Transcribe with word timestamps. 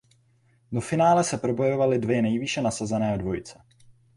Do 0.71 0.81
finále 0.81 1.23
se 1.23 1.37
probojovaly 1.37 1.99
dvě 1.99 2.21
nejvýše 2.21 2.61
nasazené 2.61 3.17
dvojice. 3.17 3.59